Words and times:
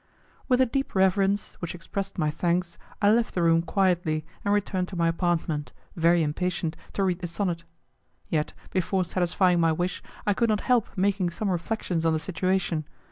With 0.47 0.59
a 0.61 0.65
deep 0.65 0.95
reverence, 0.95 1.53
which 1.61 1.75
expressed 1.75 2.17
my 2.17 2.31
thanks, 2.31 2.79
I 3.03 3.11
left 3.11 3.35
the 3.35 3.43
room 3.43 3.61
quietly 3.61 4.25
and 4.43 4.51
returned 4.51 4.87
to 4.87 4.95
my 4.95 5.07
apartment, 5.07 5.73
very 5.95 6.23
impatient 6.23 6.75
to 6.93 7.03
read 7.03 7.19
the 7.19 7.27
sonnet. 7.27 7.65
Yet, 8.27 8.53
before 8.71 9.05
satisfying 9.05 9.59
my 9.59 9.71
wish, 9.71 10.01
I 10.25 10.33
could 10.33 10.49
not 10.49 10.61
help 10.61 10.89
making 10.97 11.29
some 11.29 11.51
reflections 11.51 12.03
on 12.03 12.13
the 12.13 12.17
situation. 12.17 12.87